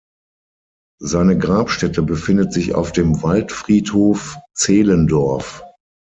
Seine 1.03 1.37
Grabstätte 1.37 2.01
befindet 2.01 2.53
sich 2.53 2.73
auf 2.73 2.91
dem 2.91 3.21
Waldfriedhof 3.21 4.39
Zehlendorf. 4.55 5.61